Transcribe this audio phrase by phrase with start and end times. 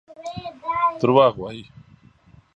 [0.99, 1.63] دروغ وايي.